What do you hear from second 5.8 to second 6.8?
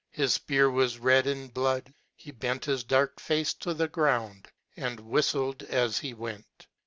he went.